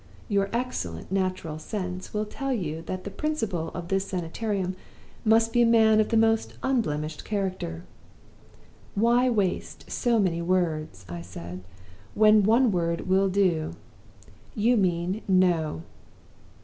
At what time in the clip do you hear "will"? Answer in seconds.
2.11-2.25, 13.01-13.29